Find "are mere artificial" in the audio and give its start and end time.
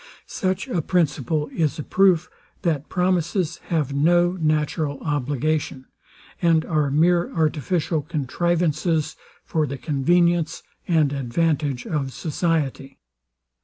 6.65-8.01